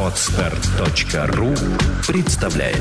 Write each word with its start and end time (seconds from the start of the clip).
Отстар.ру 0.00 1.54
представляет 2.06 2.78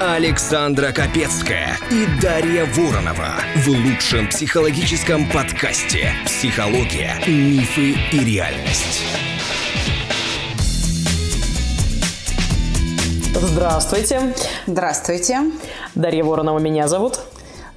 Александра 0.00 0.90
Капецкая 0.90 1.78
и 1.92 2.06
Дарья 2.20 2.64
Воронова 2.64 3.34
в 3.54 3.68
лучшем 3.68 4.28
психологическом 4.28 5.30
подкасте 5.30 6.12
«Психология, 6.24 7.14
мифы 7.28 7.92
и 8.10 8.24
реальность». 8.24 9.04
Здравствуйте. 13.40 14.34
Здравствуйте. 14.66 15.40
Дарья 15.94 16.24
Воронова 16.24 16.58
меня 16.58 16.88
зовут. 16.88 17.18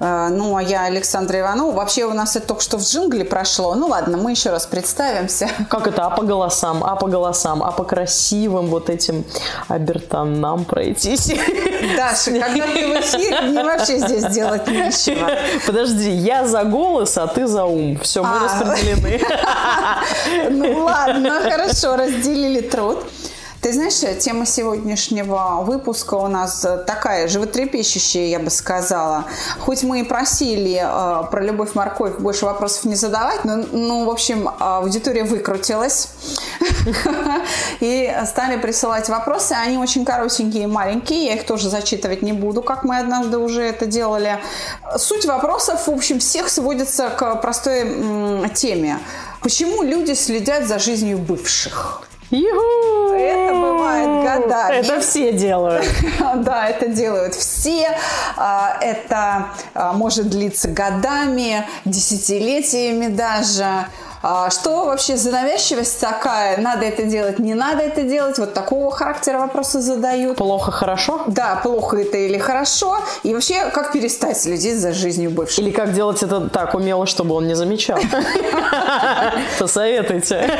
Э, 0.00 0.28
Ну, 0.30 0.56
а 0.56 0.62
я 0.62 0.84
Александра 0.84 1.38
Иванова. 1.40 1.72
Вообще 1.72 2.04
у 2.04 2.12
нас 2.12 2.36
это 2.36 2.48
только 2.48 2.62
что 2.62 2.78
в 2.78 2.82
джингле 2.82 3.24
прошло. 3.24 3.74
Ну 3.74 3.86
ладно, 3.88 4.16
мы 4.16 4.30
еще 4.32 4.50
раз 4.50 4.66
представимся. 4.66 5.48
Как 5.70 5.86
это? 5.86 6.06
А 6.06 6.10
по 6.10 6.22
голосам, 6.22 6.82
а 6.84 6.96
по 6.96 7.06
голосам, 7.06 7.62
а 7.62 7.70
по 7.72 7.84
красивым 7.84 8.66
вот 8.66 8.90
этим 8.90 9.24
обертонам 9.68 10.64
пройтись. 10.64 11.26
Даша, 11.96 12.30
когда 12.40 12.66
ты 12.66 12.86
в 12.88 13.00
эфире, 13.00 13.40
мне 13.42 13.62
вообще 13.64 13.98
здесь 13.98 14.24
делать 14.26 14.66
нечего. 14.68 15.30
Подожди, 15.66 16.10
я 16.10 16.46
за 16.46 16.64
голос, 16.64 17.16
а 17.18 17.26
ты 17.26 17.46
за 17.46 17.64
ум. 17.64 17.98
Все, 18.02 18.22
мы 18.22 18.36
А. 18.36 18.44
распределены. 18.44 19.20
Ну 20.50 20.84
ладно, 20.84 21.40
хорошо, 21.42 21.96
разделили 21.96 22.60
труд. 22.60 22.98
Ты 23.64 23.72
знаешь, 23.72 24.18
тема 24.18 24.44
сегодняшнего 24.44 25.62
выпуска 25.62 26.16
у 26.16 26.26
нас 26.26 26.66
такая 26.86 27.28
животрепещущая, 27.28 28.26
я 28.26 28.38
бы 28.38 28.50
сказала. 28.50 29.24
Хоть 29.58 29.82
мы 29.82 30.00
и 30.00 30.04
просили 30.04 30.82
э, 30.84 31.30
про 31.30 31.40
любовь 31.42 31.74
морковь 31.74 32.18
больше 32.18 32.44
вопросов 32.44 32.84
не 32.84 32.94
задавать, 32.94 33.42
но, 33.46 33.64
ну, 33.72 34.04
в 34.04 34.10
общем, 34.10 34.50
аудитория 34.58 35.24
выкрутилась 35.24 36.10
и 37.80 38.14
стали 38.26 38.58
присылать 38.58 39.08
вопросы. 39.08 39.52
Они 39.52 39.78
очень 39.78 40.04
коротенькие 40.04 40.64
и 40.64 40.66
маленькие, 40.66 41.24
я 41.24 41.34
их 41.36 41.46
тоже 41.46 41.70
зачитывать 41.70 42.20
не 42.20 42.34
буду, 42.34 42.60
как 42.60 42.84
мы 42.84 42.98
однажды 42.98 43.38
уже 43.38 43.62
это 43.62 43.86
делали. 43.86 44.40
Суть 44.98 45.24
вопросов, 45.24 45.86
в 45.86 45.90
общем, 45.90 46.18
всех 46.18 46.50
сводится 46.50 47.08
к 47.08 47.36
простой 47.36 48.46
теме. 48.52 48.98
Почему 49.40 49.82
люди 49.82 50.12
следят 50.12 50.66
за 50.66 50.78
жизнью 50.78 51.16
бывших? 51.16 52.02
Юху! 52.30 53.12
Это 53.14 53.54
бывает 53.54 54.24
годами. 54.24 54.76
Это 54.76 55.00
все 55.00 55.32
делают. 55.32 55.84
Да, 56.36 56.68
это 56.68 56.88
делают 56.88 57.34
все. 57.34 57.96
А, 58.36 58.76
Это 58.80 59.50
а, 59.74 59.92
может 59.92 60.28
длиться 60.28 60.68
годами, 60.68 61.66
десятилетиями 61.84 63.06
даже. 63.06 63.86
А, 64.26 64.48
Что 64.48 64.86
вообще 64.86 65.18
за 65.18 65.30
навязчивость 65.30 66.00
такая? 66.00 66.56
Надо 66.56 66.86
это 66.86 67.02
делать, 67.02 67.38
не 67.38 67.52
надо 67.52 67.82
это 67.82 68.02
делать? 68.02 68.38
Вот 68.38 68.54
такого 68.54 68.90
характера 68.90 69.38
вопросы 69.38 69.80
задают. 69.80 70.38
Плохо, 70.38 70.70
хорошо? 70.70 71.24
Да, 71.26 71.60
плохо 71.62 71.98
это 71.98 72.16
или 72.16 72.38
хорошо? 72.38 72.96
И 73.22 73.34
вообще, 73.34 73.68
как 73.70 73.92
перестать 73.92 74.40
следить 74.40 74.78
за 74.78 74.94
жизнью 74.94 75.30
бывших? 75.30 75.58
Или 75.58 75.70
как 75.70 75.92
делать 75.92 76.22
это 76.22 76.48
так 76.48 76.74
умело, 76.74 77.04
чтобы 77.04 77.34
он 77.34 77.46
не 77.46 77.54
замечал? 77.54 77.98
Посоветуйте. 79.58 80.50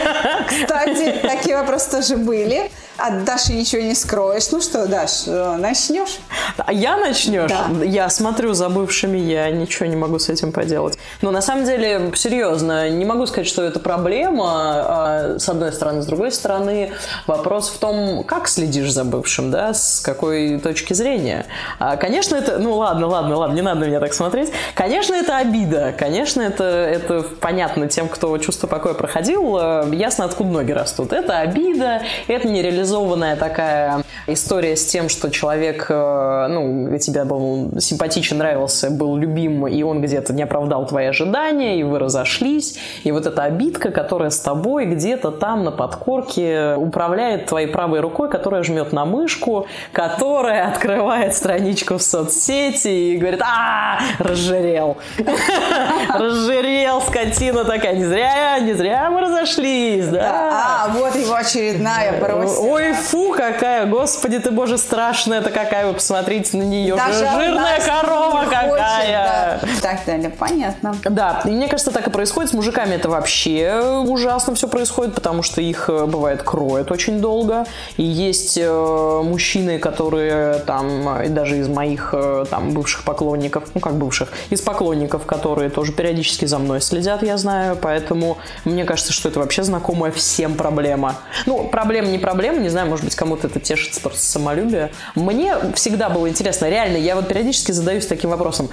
Кстати, 0.46 1.20
такие 1.22 1.56
вопросы 1.56 1.90
тоже 1.90 2.18
были. 2.18 2.70
От 2.96 3.24
Даши 3.24 3.52
ничего 3.52 3.82
не 3.82 3.94
скроешь. 3.94 4.50
Ну 4.52 4.60
что, 4.60 4.86
Даш, 4.86 5.24
э, 5.26 5.56
начнешь? 5.58 6.18
А 6.58 6.72
я 6.72 6.96
начнешь? 6.96 7.50
Да. 7.50 7.66
Я 7.84 8.08
смотрю 8.08 8.54
за 8.54 8.68
бывшими, 8.68 9.18
я 9.18 9.50
ничего 9.50 9.86
не 9.86 9.96
могу 9.96 10.18
с 10.18 10.28
этим 10.28 10.52
поделать. 10.52 10.96
Но 11.20 11.30
на 11.32 11.42
самом 11.42 11.64
деле, 11.64 12.12
серьезно, 12.14 12.88
не 12.90 13.04
могу 13.04 13.26
сказать, 13.26 13.48
что 13.48 13.62
это 13.62 13.80
проблема, 13.80 14.44
а, 14.46 15.36
с 15.38 15.48
одной 15.48 15.72
стороны. 15.72 16.02
С 16.02 16.06
другой 16.06 16.30
стороны, 16.30 16.92
вопрос 17.26 17.68
в 17.70 17.78
том, 17.78 18.22
как 18.22 18.46
следишь 18.46 18.92
за 18.92 19.04
бывшим, 19.04 19.50
да, 19.50 19.74
с 19.74 20.00
какой 20.00 20.58
точки 20.60 20.92
зрения. 20.94 21.46
А, 21.80 21.96
Конечно, 21.96 22.36
это... 22.36 22.58
Ну 22.58 22.74
ладно, 22.76 23.08
ладно, 23.08 23.36
ладно, 23.36 23.54
не 23.54 23.62
надо 23.62 23.80
на 23.80 23.84
меня 23.86 24.00
так 24.00 24.14
смотреть. 24.14 24.52
Конечно, 24.74 25.14
это 25.14 25.38
обида. 25.38 25.94
Конечно, 25.98 26.42
это, 26.42 26.64
это 26.64 27.22
понятно 27.40 27.88
тем, 27.88 28.08
кто 28.08 28.36
чувство 28.38 28.68
покоя 28.68 28.94
проходил. 28.94 29.58
э, 29.60 29.90
Ясно, 29.94 30.24
откуда 30.26 30.50
ноги 30.50 30.72
растут. 30.72 31.12
Это 31.12 31.38
обида, 31.40 32.02
это 32.28 32.46
нереализованная 32.84 33.36
такая 33.36 34.02
история 34.26 34.76
с 34.76 34.84
тем, 34.86 35.08
что 35.08 35.30
человек, 35.30 35.86
э, 35.88 36.46
ну, 36.48 36.98
тебе 36.98 37.24
был 37.24 37.72
симпатичен, 37.80 38.38
нравился, 38.38 38.90
был 38.90 39.16
любим, 39.16 39.66
и 39.66 39.82
он 39.82 40.02
где-то 40.02 40.32
не 40.32 40.42
оправдал 40.42 40.86
твои 40.86 41.06
ожидания, 41.06 41.78
и 41.80 41.82
вы 41.82 41.98
разошлись. 41.98 42.78
И 43.04 43.12
вот 43.12 43.26
эта 43.26 43.44
обидка, 43.44 43.90
которая 43.90 44.30
с 44.30 44.38
тобой 44.38 44.86
где-то 44.86 45.30
там 45.30 45.64
на 45.64 45.70
подкорке 45.70 46.74
управляет 46.76 47.46
твоей 47.46 47.66
правой 47.66 48.00
рукой, 48.00 48.30
которая 48.30 48.62
жмет 48.62 48.92
на 48.92 49.04
мышку, 49.04 49.66
которая 49.92 50.68
открывает 50.68 51.34
страничку 51.34 51.98
в 51.98 52.02
соцсети 52.02 52.88
и 52.88 53.16
говорит, 53.16 53.42
а, 53.42 53.98
разжирел. 54.18 54.96
Разжирел, 56.08 56.73
скотина 57.14 57.64
такая. 57.64 57.94
Не 57.94 58.04
зря, 58.04 58.58
не 58.58 58.72
зря 58.72 59.10
мы 59.10 59.20
разошлись, 59.20 60.06
да. 60.08 60.86
А, 60.86 60.88
вот 60.88 61.14
его 61.14 61.34
очередная 61.34 62.20
брось. 62.20 62.56
Ой, 62.58 62.92
фу, 62.92 63.32
какая, 63.36 63.86
господи 63.86 64.38
ты, 64.38 64.50
боже, 64.50 64.78
страшная 64.78 65.38
это 65.38 65.50
какая, 65.50 65.86
вы 65.86 65.94
посмотрите 65.94 66.56
на 66.56 66.62
нее, 66.62 66.96
Даже 66.96 67.18
жирная 67.18 67.80
корова 67.80 68.40
не 68.40 68.46
хочет, 68.46 68.50
какая. 68.50 69.60
да. 69.62 69.68
Так 69.80 69.98
далее, 70.06 70.30
понятно. 70.30 70.96
Да, 71.04 71.42
и 71.44 71.50
мне 71.50 71.68
кажется, 71.68 71.92
так 71.92 72.06
и 72.08 72.10
происходит. 72.10 72.50
С 72.50 72.52
мужиками 72.54 72.94
это 72.94 73.08
вообще 73.08 74.02
ужасно 74.06 74.54
все 74.54 74.66
происходит, 74.68 75.14
потому 75.14 75.42
что 75.42 75.60
их, 75.60 75.88
э, 75.88 76.06
бывает, 76.06 76.42
кроют 76.42 76.90
очень 76.90 77.20
долго. 77.20 77.64
И 77.96 78.02
есть 78.02 78.58
э, 78.60 79.20
мужчины, 79.22 79.78
которые 79.78 80.58
там, 80.60 81.20
э, 81.20 81.28
даже 81.28 81.58
из 81.58 81.68
моих 81.68 82.10
э, 82.12 82.44
там 82.50 82.70
бывших 82.70 83.04
поклонников, 83.04 83.64
ну 83.74 83.80
как 83.80 83.94
бывших, 83.94 84.30
из 84.50 84.60
поклонников, 84.60 85.26
которые 85.26 85.70
тоже 85.70 85.92
периодически 85.92 86.46
за 86.46 86.58
мной 86.58 86.80
следят, 86.80 87.03
я 87.22 87.36
знаю, 87.36 87.76
поэтому 87.76 88.38
мне 88.64 88.84
кажется, 88.84 89.12
что 89.12 89.28
это 89.28 89.38
вообще 89.40 89.62
знакомая 89.62 90.12
всем 90.12 90.54
проблема. 90.54 91.16
Ну, 91.46 91.68
проблема 91.68 92.08
не 92.08 92.18
проблема, 92.18 92.58
не 92.58 92.68
знаю, 92.68 92.88
может 92.88 93.04
быть, 93.04 93.14
кому-то 93.14 93.46
это 93.46 93.60
тешится 93.60 94.00
просто 94.00 94.20
самолюбие. 94.22 94.90
Мне 95.14 95.54
всегда 95.74 96.08
было 96.08 96.28
интересно, 96.28 96.68
реально, 96.68 96.96
я 96.96 97.14
вот 97.16 97.28
периодически 97.28 97.72
задаюсь 97.72 98.06
таким 98.06 98.30
вопросом, 98.30 98.68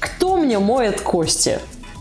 кто 0.00 0.36
мне 0.36 0.58
моет 0.58 1.00
кости? 1.00 1.58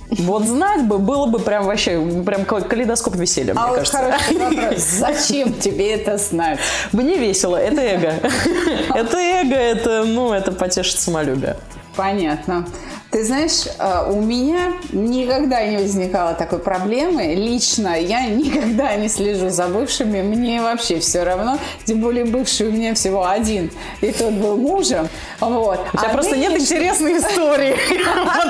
Вот 0.10 0.44
знать 0.46 0.84
бы, 0.88 0.98
было 1.00 1.26
бы 1.28 1.40
прям 1.40 1.64
вообще, 1.64 1.98
прям 2.26 2.44
кал- 2.44 2.62
калейдоскоп 2.64 3.16
веселья, 3.16 3.54
мне 3.54 3.64
А 3.64 3.68
вот 3.68 3.78
кажется. 3.78 3.98
хороший 3.98 4.38
вопрос. 4.38 4.80
Зачем 5.00 5.54
тебе 5.54 5.94
это 5.94 6.18
знать? 6.18 6.60
Мне 6.92 7.18
весело, 7.18 7.56
это 7.56 7.80
эго. 7.80 8.14
Это 8.94 9.18
эго, 9.18 9.56
это, 9.56 10.04
ну, 10.04 10.34
это 10.34 10.52
потешит 10.52 11.00
самолюбие. 11.00 11.56
Понятно. 11.96 12.68
Ты 13.12 13.26
знаешь, 13.26 13.66
э, 13.78 14.06
у 14.10 14.22
меня 14.22 14.72
никогда 14.94 15.66
не 15.66 15.76
возникало 15.78 16.34
такой 16.34 16.60
проблемы. 16.60 17.36
Лично 17.36 18.00
я 18.00 18.26
никогда 18.28 18.96
не 18.96 19.10
слежу 19.10 19.50
за 19.50 19.68
бывшими. 19.68 20.22
Мне 20.22 20.62
вообще 20.62 21.00
все 21.00 21.24
равно. 21.24 21.58
Тем 21.84 22.00
более 22.00 22.24
бывший 22.24 22.70
у 22.70 22.72
меня 22.72 22.94
всего 22.96 23.28
один. 23.28 23.70
И 24.00 24.12
тот 24.14 24.32
был 24.32 24.56
мужем. 24.56 25.10
Вот. 25.42 25.80
У 25.94 25.98
тебя 25.98 26.08
А 26.10 26.14
просто 26.14 26.38
нет 26.38 26.52
нынешний- 26.54 26.78
интересной 26.78 27.18
истории. 27.18 27.76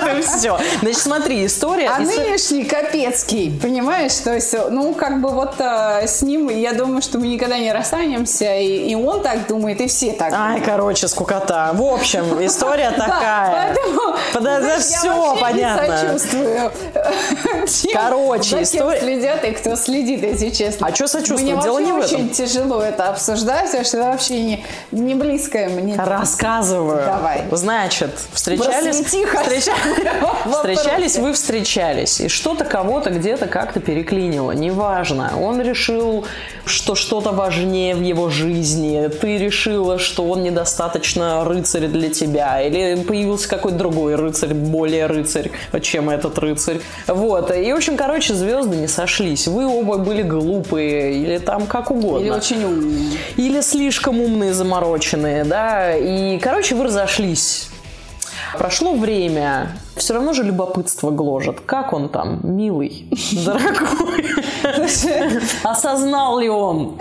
Вот 0.02 0.18
и 0.18 0.22
все. 0.22 0.60
Значит, 0.82 1.00
смотри, 1.00 1.46
история... 1.46 1.90
А 1.90 2.00
нынешний 2.00 2.64
Капецкий, 2.64 3.58
понимаешь, 3.62 4.14
то 4.16 4.34
есть, 4.34 4.56
ну, 4.70 4.94
как 4.94 5.22
бы 5.22 5.30
вот 5.30 5.56
э, 5.60 6.08
с 6.08 6.22
ним, 6.22 6.50
я 6.50 6.74
думаю, 6.74 7.02
что 7.02 7.18
мы 7.18 7.28
никогда 7.28 7.58
не 7.58 7.72
расстанемся, 7.72 8.56
и, 8.58 8.94
он 8.96 9.22
так 9.22 9.48
думает, 9.48 9.82
и 9.82 9.88
все 9.88 10.12
так 10.12 10.34
Ай, 10.34 10.62
короче, 10.62 11.08
скукота. 11.08 11.72
В 11.74 11.82
общем, 11.84 12.46
история 12.46 12.92
такая. 12.98 13.74
поэтому, 13.74 14.16
Всё 14.80 15.08
я 15.08 15.14
вообще 15.14 15.42
понятно. 15.42 16.20
Сочувствую. 16.20 16.72
Короче, 17.94 18.50
за 18.50 18.64
история- 18.64 19.00
следят 19.00 19.44
и 19.46 19.52
кто 19.52 19.76
следит, 19.76 20.24
если 20.24 20.50
честно. 20.50 20.88
А 20.88 20.92
сочувствовать? 20.96 21.44
Мне 21.44 21.62
Дело 21.62 21.80
не 21.80 21.92
в 21.92 21.98
этом. 21.98 22.22
очень 22.22 22.30
тяжело 22.30 22.82
это 22.82 23.10
обсуждать, 23.10 23.66
потому 23.66 23.86
что 23.86 23.98
это 23.98 24.08
вообще 24.08 24.40
не, 24.42 24.66
не 24.92 25.16
близкое 25.16 25.70
мне. 25.70 25.96
Рассказываю. 25.96 27.06
Давай. 27.06 27.44
Значит, 27.52 28.12
встречались... 28.34 28.98
Встречались 30.52 31.18
вы, 31.18 31.34
встречались, 31.34 32.20
и 32.20 32.28
что-то 32.28 32.66
кого-то 32.66 33.10
где-то 33.10 33.48
как-то 33.48 33.80
переклинило, 33.80 34.52
неважно. 34.52 35.32
Он 35.40 35.62
решил, 35.62 36.26
что 36.66 36.96
что-то 36.96 37.32
важнее 37.32 37.96
в 37.96 38.02
его 38.02 38.30
жизни, 38.30 39.08
ты 39.08 39.38
решила, 39.38 40.00
что 40.00 40.24
он 40.24 40.44
недостаточно 40.44 41.44
рыцарь 41.44 41.88
для 41.88 42.10
тебя, 42.10 42.62
или 42.62 43.02
появился 43.04 43.48
какой-то 43.50 43.78
другой 43.78 44.16
рыцарь, 44.16 44.41
более 44.48 45.06
рыцарь, 45.06 45.52
чем 45.82 46.10
этот 46.10 46.38
рыцарь. 46.38 46.80
Вот, 47.08 47.56
и, 47.56 47.72
в 47.74 47.76
общем, 47.76 47.98
короче, 47.98 48.34
звезды 48.34 48.78
не 48.78 48.88
сошлись. 48.88 49.48
Вы 49.48 49.66
оба 49.66 49.98
были 49.98 50.22
глупые, 50.22 51.16
или 51.16 51.38
там 51.38 51.66
как 51.66 51.92
угодно. 51.92 52.24
Или 52.24 52.30
очень 52.30 52.64
умные. 52.64 53.12
Или 53.38 53.62
слишком 53.62 54.20
умные, 54.20 54.54
замороченные, 54.54 55.44
да. 55.44 55.96
И, 55.96 56.38
короче, 56.40 56.76
вы 56.76 56.86
разошлись. 56.86 57.71
Прошло 58.58 58.94
время, 58.94 59.70
все 59.96 60.14
равно 60.14 60.34
же 60.34 60.44
любопытство 60.44 61.12
гложет. 61.12 61.62
Как 61.62 61.94
он 61.94 62.10
там, 62.10 62.40
милый, 62.44 63.08
дорогой? 63.46 64.26
Осознал 65.64 66.40
ли 66.40 66.50
он? 66.50 66.98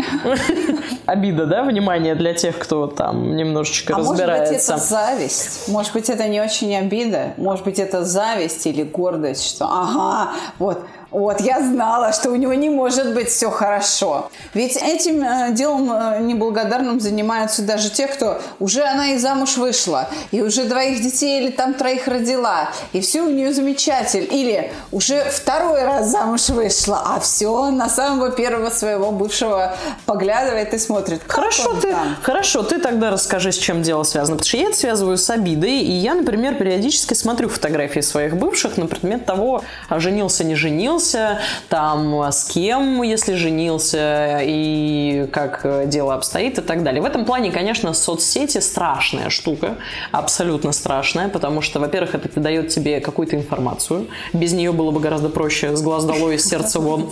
Обида, 1.06 1.46
да, 1.46 1.62
внимание 1.62 2.14
для 2.14 2.34
тех, 2.34 2.58
кто 2.58 2.86
там 2.86 3.36
немножечко 3.36 3.94
а 3.94 3.98
разбирается. 3.98 4.52
может 4.52 4.52
быть, 4.52 4.62
это 4.62 4.76
зависть? 4.78 5.68
Может 5.68 5.92
быть, 5.92 6.10
это 6.10 6.28
не 6.28 6.40
очень 6.40 6.74
обида? 6.76 7.34
Может 7.36 7.64
быть, 7.64 7.78
это 7.78 8.04
зависть 8.04 8.66
или 8.66 8.82
гордость, 8.82 9.46
что 9.46 9.66
ага, 9.66 10.32
вот 10.58 10.84
вот, 11.10 11.40
я 11.40 11.60
знала, 11.60 12.12
что 12.12 12.30
у 12.30 12.36
него 12.36 12.54
не 12.54 12.70
может 12.70 13.14
быть 13.14 13.28
все 13.28 13.50
хорошо. 13.50 14.30
Ведь 14.54 14.76
этим 14.76 15.22
э, 15.22 15.52
делом 15.52 15.92
э, 15.92 16.20
неблагодарным 16.20 17.00
занимаются 17.00 17.62
даже 17.62 17.90
те, 17.90 18.06
кто 18.06 18.40
уже 18.60 18.82
она 18.82 19.08
и 19.08 19.18
замуж 19.18 19.56
вышла, 19.56 20.08
и 20.30 20.40
уже 20.40 20.64
двоих 20.64 21.02
детей 21.02 21.42
или 21.42 21.50
там 21.50 21.74
троих 21.74 22.06
родила, 22.06 22.70
и 22.92 23.00
все 23.00 23.22
у 23.22 23.28
нее 23.28 23.52
замечательно. 23.52 24.26
Или 24.26 24.72
уже 24.92 25.24
второй 25.24 25.82
раз 25.82 26.08
замуж 26.08 26.48
вышла, 26.50 27.02
а 27.04 27.20
все 27.20 27.70
на 27.70 27.88
самого 27.88 28.30
первого 28.30 28.70
своего 28.70 29.10
бывшего 29.10 29.76
поглядывает 30.06 30.72
и 30.74 30.78
смотрит. 30.78 31.22
Хорошо 31.26 31.74
ты, 31.80 31.90
там? 31.90 32.16
хорошо, 32.22 32.62
ты 32.62 32.78
тогда 32.78 33.10
расскажи, 33.10 33.50
с 33.50 33.58
чем 33.58 33.82
дело 33.82 34.04
связано. 34.04 34.36
Потому 34.36 34.48
что 34.48 34.56
я 34.58 34.68
это 34.68 34.76
связываю 34.76 35.18
с 35.18 35.28
обидой, 35.28 35.80
и 35.80 35.92
я, 35.92 36.14
например, 36.14 36.54
периодически 36.54 37.14
смотрю 37.14 37.48
фотографии 37.48 38.00
своих 38.00 38.36
бывших 38.36 38.76
на 38.76 38.86
предмет 38.86 39.26
того, 39.26 39.64
а 39.88 39.98
женился, 39.98 40.44
не 40.44 40.54
женился, 40.54 40.99
женился, 41.00 41.40
там 41.68 42.22
с 42.30 42.44
кем, 42.44 43.02
если 43.02 43.34
женился, 43.34 44.40
и 44.42 45.28
как 45.32 45.88
дело 45.88 46.14
обстоит 46.14 46.58
и 46.58 46.62
так 46.62 46.82
далее. 46.82 47.02
В 47.02 47.04
этом 47.04 47.24
плане, 47.24 47.50
конечно, 47.50 47.94
соцсети 47.94 48.58
страшная 48.58 49.30
штука, 49.30 49.76
абсолютно 50.12 50.72
страшная, 50.72 51.28
потому 51.28 51.62
что, 51.62 51.80
во-первых, 51.80 52.14
это 52.14 52.40
дает 52.40 52.68
тебе 52.68 53.00
какую-то 53.00 53.36
информацию. 53.36 54.06
Без 54.32 54.52
нее 54.52 54.72
было 54.72 54.90
бы 54.90 55.00
гораздо 55.00 55.28
проще 55.28 55.76
с 55.76 55.82
глаз 55.82 56.04
долой, 56.04 56.36
из 56.36 56.46
сердца 56.46 56.80
вон. 56.80 57.10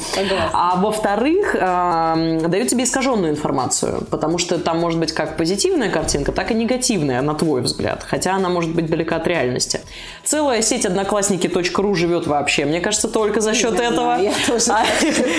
А 0.53 0.77
во-вторых, 0.77 1.55
дает 1.55 2.69
тебе 2.69 2.85
искаженную 2.85 3.33
информацию, 3.33 4.07
потому 4.11 4.39
что 4.39 4.59
там 4.59 4.79
может 4.79 4.99
быть 5.01 5.13
как 5.13 5.37
позитивная 5.37 5.91
картинка, 5.91 6.33
так 6.33 6.51
и 6.51 6.55
негативная, 6.55 7.23
на 7.23 7.35
твой 7.35 7.63
взгляд, 7.63 8.05
хотя 8.07 8.35
она 8.35 8.49
может 8.49 8.75
быть 8.75 8.87
далека 8.87 9.17
от 9.17 9.27
реальности. 9.27 9.81
Целая 10.25 10.63
сеть 10.63 10.85
одноклассники.ру 10.85 11.95
живет 11.95 12.27
вообще, 12.27 12.65
мне 12.65 12.81
кажется, 12.81 13.09
только 13.09 13.41
за 13.41 13.55
счет 13.55 13.78
вот 13.79 13.93
этого. 13.93 14.17
Я 14.19 14.33
тоже 14.47 14.73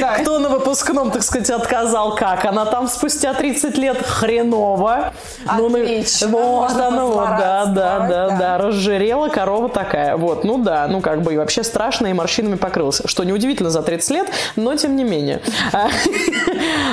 а, 0.03 0.19
кто 0.21 0.39
на 0.39 0.49
выпускном, 0.49 1.11
так 1.11 1.23
сказать, 1.23 1.49
отказал, 1.49 2.15
как? 2.15 2.45
Она 2.45 2.65
там 2.65 2.87
спустя 2.87 3.33
30 3.33 3.77
лет 3.77 4.01
хреново. 4.01 5.13
Отлично. 5.45 6.27
Ну, 6.27 6.55
вот 6.59 6.71
она 6.71 7.05
вот, 7.05 7.15
да, 7.15 7.65
да, 7.65 7.99
да, 8.07 8.29
да, 8.37 8.57
разжирела 8.57 9.29
корова 9.29 9.69
такая. 9.69 10.17
Вот, 10.17 10.43
ну 10.43 10.57
да, 10.57 10.87
ну 10.87 11.01
как 11.01 11.21
бы 11.21 11.33
и 11.33 11.37
вообще 11.37 11.63
страшно 11.63 12.07
и 12.07 12.13
морщинами 12.13 12.55
покрылся. 12.55 13.07
Что 13.07 13.23
неудивительно 13.23 13.69
за 13.69 13.81
30 13.81 14.09
лет, 14.11 14.27
но 14.55 14.75
тем 14.75 14.95
не 14.95 15.03
менее. 15.03 15.41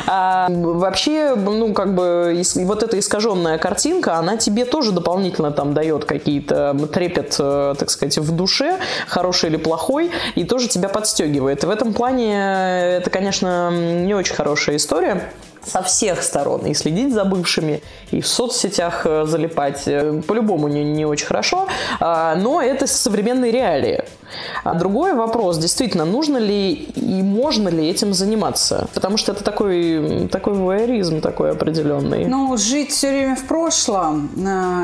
А, 0.07 0.49
вообще, 0.49 1.35
ну 1.35 1.73
как 1.73 1.95
бы 1.95 2.43
вот 2.57 2.83
эта 2.83 2.99
искаженная 2.99 3.59
картинка, 3.59 4.17
она 4.17 4.37
тебе 4.37 4.65
тоже 4.65 4.93
дополнительно 4.93 5.51
там 5.51 5.75
дает 5.75 6.05
какие-то 6.05 6.77
трепет, 6.93 7.37
э, 7.39 7.75
так 7.79 7.91
сказать, 7.91 8.19
в 8.19 8.35
душе, 8.35 8.79
хороший 9.07 9.51
или 9.51 9.57
плохой, 9.57 10.11
и 10.35 10.45
тоже 10.45 10.69
тебя 10.69 10.89
подстегивает 10.89 11.36
И 11.37 11.67
в 11.67 11.71
этом 11.71 11.93
плане 11.93 12.35
э, 12.35 12.99
это, 12.99 13.11
конечно, 13.11 13.71
не 13.71 14.15
очень 14.15 14.35
хорошая 14.35 14.77
история 14.77 15.31
со 15.67 15.83
всех 15.83 16.23
сторон. 16.23 16.67
И 16.67 16.75
следить 16.75 17.13
за 17.13 17.25
бывшими, 17.25 17.83
и 18.11 18.21
в 18.21 18.27
соцсетях 18.27 19.03
э, 19.05 19.25
залипать. 19.27 19.83
Э, 19.87 20.23
по-любому 20.27 20.69
не, 20.69 20.85
не 20.85 21.05
очень 21.05 21.27
хорошо. 21.27 21.67
А, 22.01 22.35
но 22.37 22.63
это 22.63 22.87
современные 22.87 23.51
реалии. 23.51 24.05
А 24.65 24.75
другой 24.75 25.15
вопрос, 25.15 25.59
действительно, 25.59 26.05
нужно 26.05 26.39
ли 26.39 26.73
и 26.73 27.23
можно 27.23 27.69
ли 27.69 27.89
этим 27.89 28.13
заниматься? 28.13 28.89
Потому 28.95 29.17
что 29.17 29.33
это 29.33 29.45
такой, 29.45 30.29
такой 30.31 30.55
вуэризм 30.55 31.21
такой 31.21 31.53
определенный. 31.53 32.25
Ну, 32.27 32.57
жить 32.57 32.91
все 32.91 33.11
время 33.11 33.37
в 33.37 33.45
прошлом 33.45 34.31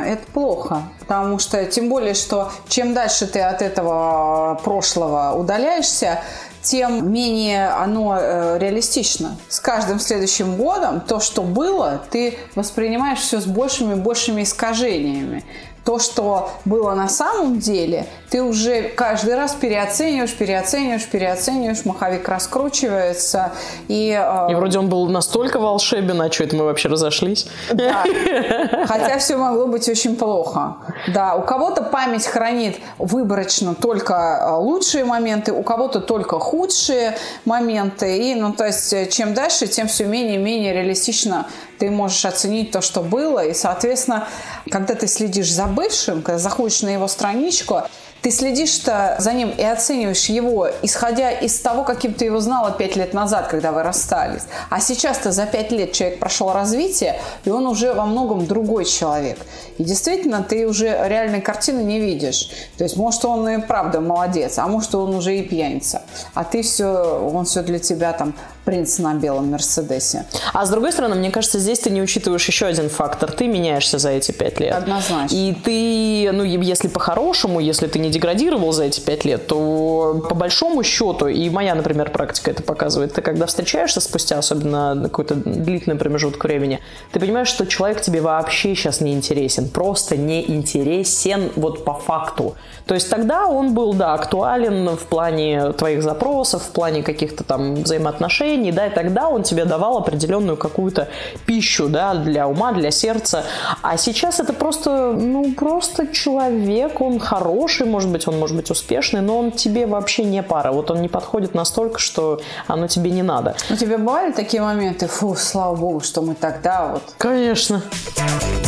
–это 0.07 0.23
плохо. 0.33 0.83
Потому 1.01 1.39
что, 1.39 1.65
тем 1.67 1.89
более, 1.89 2.15
что 2.15 2.51
чем 2.69 2.95
дальше 2.95 3.27
ты 3.27 3.41
от 3.41 3.63
этого 3.63 4.61
прошлого 4.63 5.35
удаляешься, 5.37 6.21
тем 6.63 7.13
менее 7.13 7.69
оно 7.69 8.17
э, 8.19 8.59
реалистично. 8.59 9.37
С 9.49 9.61
каждым 9.61 9.99
следующим 9.99 10.57
годом 10.57 11.01
то, 11.01 11.21
что 11.21 11.43
было, 11.43 12.03
ты 12.11 12.39
воспринимаешь 12.55 13.19
все 13.19 13.41
с 13.41 13.47
большими 13.47 13.95
и 13.95 13.97
большими 13.97 14.43
искажениями 14.43 15.45
то, 15.85 15.99
что 15.99 16.53
было 16.65 16.95
на 16.95 17.09
самом 17.09 17.59
деле, 17.59 18.07
ты 18.33 18.43
уже 18.43 18.85
каждый 18.85 19.35
раз 19.35 19.53
переоцениваешь, 19.53 20.33
переоцениваешь, 20.33 21.05
переоцениваешь, 21.05 21.85
маховик 21.85 22.27
раскручивается. 22.27 23.53
И, 23.89 24.19
э... 24.19 24.51
и 24.51 24.55
вроде 24.55 24.79
он 24.79 24.89
был 24.89 25.07
настолько 25.09 25.59
волшебен, 25.61 26.23
а 26.23 26.33
что 26.33 26.45
это 26.45 26.57
мы 26.57 26.65
вообще 26.65 26.89
разошлись? 26.89 27.47
Да. 27.75 28.05
Хотя 28.87 29.19
все 29.19 29.37
могло 29.37 29.67
быть 29.67 29.87
очень 29.87 30.17
плохо. 30.17 30.77
Да, 31.09 31.35
у 31.35 31.43
кого-то 31.43 31.83
память 31.83 32.25
хранит 32.25 32.79
выборочно 32.97 33.75
только 33.75 34.15
э, 34.15 34.57
лучшие 34.57 35.05
моменты, 35.05 35.53
у 35.53 35.63
кого-то 35.63 36.01
только 36.01 36.39
худшие 36.39 37.19
моменты. 37.45 38.17
И, 38.17 38.35
ну, 38.35 38.55
то 38.55 38.65
есть, 38.65 38.95
э, 38.95 39.11
чем 39.11 39.35
дальше, 39.35 39.67
тем 39.67 39.89
все 39.89 40.07
менее 40.07 40.37
и 40.37 40.39
менее 40.39 40.73
реалистично 40.73 41.49
ты 41.79 41.91
можешь 41.91 42.25
оценить 42.25 42.71
то, 42.71 42.81
что 42.81 43.03
было, 43.03 43.45
и, 43.45 43.53
соответственно, 43.53 44.27
когда 44.71 44.95
ты 44.95 45.07
следишь 45.07 45.53
за 45.53 45.67
бывшим, 45.67 46.23
когда 46.23 46.39
заходишь 46.39 46.81
на 46.81 46.91
его 46.91 47.09
страничку, 47.09 47.83
ты 48.23 48.31
следишь-то 48.31 49.17
за 49.19 49.33
ним 49.33 49.51
и 49.51 49.63
оцениваешь 49.65 50.27
его, 50.27 50.69
исходя 50.83 51.33
из 51.33 51.59
того, 51.59 51.83
каким 51.83 52.15
ты 52.15 52.27
его 52.27 52.39
знала 52.39 52.71
пять 52.71 52.95
лет 52.95 53.15
назад, 53.15 53.49
когда 53.49 53.73
вы 53.73 53.83
расстались. 53.83 54.43
А 54.71 54.81
сейчас-то 54.81 55.33
за 55.33 55.45
пять 55.45 55.73
лет 55.73 55.93
человек 55.93 56.21
прошел 56.21 56.53
развитие, 56.53 57.21
и 57.45 57.51
он 57.51 57.67
уже 57.67 57.93
во 57.93 58.07
многом 58.07 58.47
другой 58.47 58.85
человек. 58.85 59.39
И 59.79 59.85
действительно, 59.85 60.45
ты 60.45 60.69
уже 60.69 60.87
реальной 60.87 61.41
картины 61.41 61.81
не 61.81 61.99
видишь. 61.99 62.49
То 62.79 62.85
есть, 62.85 62.97
может, 62.97 63.25
он 63.25 63.49
и 63.49 63.61
правда 63.61 64.01
молодец, 64.01 64.57
а 64.59 64.69
может, 64.69 64.95
он 64.95 65.17
уже 65.17 65.37
и 65.37 65.43
пьяница. 65.43 66.03
А 66.35 66.45
ты 66.45 66.63
все, 66.63 67.21
он 67.29 67.45
все 67.45 67.63
для 67.63 67.81
тебя 67.81 68.13
там 68.13 68.35
принц 68.65 68.99
на 68.99 69.15
белом 69.15 69.51
Мерседесе. 69.51 70.27
А 70.53 70.65
с 70.65 70.71
другой 70.71 70.93
стороны, 70.93 71.17
мне 71.17 71.31
кажется, 71.31 71.59
здесь 71.59 71.81
ты 71.81 71.91
не 71.91 72.03
учитываешь 72.03 72.47
еще 72.47 72.67
один 72.67 72.89
фактор. 72.89 73.33
Ты 73.33 73.47
меняешься 73.47 73.99
за 73.99 74.11
эти 74.11 74.33
пять 74.33 74.61
лет. 74.61 74.75
Однозначно. 74.75 75.35
И 75.35 75.55
ты, 75.55 76.31
ну, 76.33 76.45
если 76.45 76.89
по-хорошему, 76.89 77.61
если 77.61 77.87
ты 77.87 77.99
не 77.99 78.11
деградировал 78.11 78.73
за 78.73 78.85
эти 78.85 79.01
пять 79.01 79.25
лет, 79.25 79.47
то 79.47 80.25
по 80.29 80.35
большому 80.35 80.83
счету, 80.83 81.27
и 81.27 81.51
моя, 81.51 81.75
например, 81.75 82.11
практика 82.11 82.51
это 82.51 82.63
показывает, 82.63 83.15
ты 83.15 83.23
когда 83.23 83.47
встречаешься 83.47 84.01
спустя, 84.01 84.39
особенно 84.39 85.01
какой-то 85.03 85.35
длительный 85.35 85.97
промежуток 85.97 86.45
времени, 86.45 86.81
ты 87.13 87.21
понимаешь, 87.21 87.49
что 87.49 87.67
человек 87.67 88.01
тебе 88.01 88.21
вообще 88.21 88.75
сейчас 88.75 89.01
не 89.01 89.13
интересен, 89.13 89.69
просто 89.69 90.17
не 90.17 90.49
интересен 90.51 91.51
вот 91.57 91.85
по 91.85 91.95
факту. 91.95 92.55
То 92.87 92.95
есть 92.95 93.11
тогда 93.11 93.47
он 93.47 93.75
был, 93.75 93.95
да, 93.95 94.15
актуален 94.15 94.97
в 94.97 95.07
плане 95.07 95.73
твоих 95.73 96.03
запросов, 96.03 96.63
в 96.63 96.71
плане 96.71 97.03
каких-то 97.03 97.45
там 97.45 97.75
взаимоотношений, 97.75 98.52
да, 98.73 98.87
и 98.87 98.91
тогда 98.91 99.29
он 99.29 99.43
тебе 99.43 99.65
давал 99.65 99.99
определенную 99.99 100.57
какую-то 100.57 101.09
пищу, 101.47 101.89
да, 101.89 102.15
для 102.15 102.47
ума, 102.47 102.73
для 102.73 102.91
сердца. 102.91 103.45
А 103.83 103.97
сейчас 103.97 104.41
это 104.41 104.53
просто, 104.53 105.13
ну, 105.13 105.53
просто 105.55 106.07
человек, 106.09 107.01
он 107.01 107.19
хороший, 107.19 107.87
может 107.87 108.11
быть, 108.11 108.29
он 108.29 108.39
может 108.39 108.57
быть 108.57 108.71
успешный, 108.71 109.21
но 109.21 109.39
он 109.39 109.53
тебе 109.53 109.87
вообще 109.87 110.25
не 110.25 110.43
пара. 110.43 110.73
Вот 110.73 110.91
он 110.91 111.03
не 111.03 111.09
подходит 111.09 111.55
настолько, 111.55 111.99
что 111.99 112.41
оно 112.67 112.87
тебе 112.87 113.11
не 113.11 113.23
надо. 113.23 113.55
У 113.71 113.77
тебя 113.77 113.99
бывали 113.99 114.33
такие 114.33 114.63
моменты, 114.63 115.07
фу, 115.07 115.35
слава 115.35 115.75
богу, 115.77 116.01
что 116.01 116.23
мы 116.23 116.35
тогда 116.35 116.93
вот... 116.93 117.03
Конечно. 117.19 117.83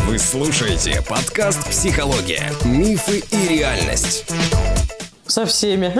Вы 0.08 0.18
слушаете 0.18 1.02
подкаст 1.08 1.68
«Психология. 1.68 2.42
Мифы 2.64 3.22
и 3.30 3.48
реальность». 3.48 4.26
Со 5.26 5.46
всеми. 5.46 5.92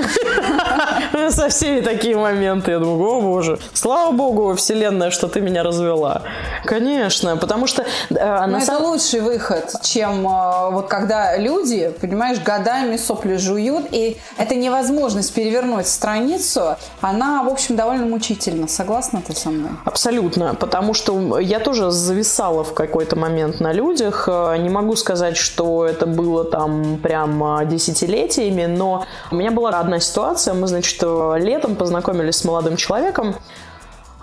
Со 1.31 1.49
всеми 1.49 1.81
такие 1.81 2.16
моменты. 2.16 2.73
Я 2.73 2.78
думаю, 2.78 3.19
о 3.19 3.21
боже. 3.21 3.59
Слава 3.73 4.12
богу, 4.12 4.54
вселенная, 4.54 5.11
что 5.11 5.28
ты 5.28 5.40
меня 5.40 5.62
развела. 5.62 6.23
Конечно, 6.64 7.37
потому 7.37 7.66
что... 7.66 7.85
Э, 8.11 8.47
Но 8.47 8.59
это 8.59 8.78
лучший 8.78 9.21
выход, 9.21 9.75
чем 9.83 10.26
э, 10.26 10.71
вот 10.71 10.88
когда 10.88 11.37
люди, 11.37 11.93
понимаешь, 12.00 12.38
годами 12.40 12.97
сопли 12.97 13.37
жуют, 13.37 13.87
и 13.90 14.16
это 14.38 14.54
невозможность 14.54 15.35
перевернуть 15.35 15.87
страницу, 15.87 16.76
она, 17.00 17.43
в 17.43 17.49
общем, 17.49 17.76
довольно 17.76 18.07
мучительна. 18.07 18.69
Согласна 18.69 19.23
ты 19.26 19.35
со 19.35 19.50
мной? 19.50 19.71
Абсолютно, 19.85 20.54
потому 20.54 20.95
что 20.95 21.38
я 21.38 21.61
тоже 21.61 21.90
зависала 21.90 22.64
в 22.64 22.75
какой-то 22.75 23.16
момент 23.16 23.61
на 23.61 23.73
людях. 23.73 24.28
Э, 24.28 24.57
не 24.59 24.69
могу 24.69 24.97
сказать, 24.97 25.37
что 25.37 25.85
это 25.87 26.07
было 26.07 26.45
там 26.45 26.99
прям 27.02 27.69
десятилетиями, 27.69 28.66
но 28.66 29.07
у 29.31 29.37
меня 29.37 29.50
была 29.50 29.71
одна 29.71 30.00
ситуация. 30.00 30.54
Мы, 30.64 30.68
значит, 30.68 31.02
летом 31.02 31.76
познакомились 31.76 32.37
с 32.37 32.44
молодым 32.44 32.76
человеком. 32.76 33.35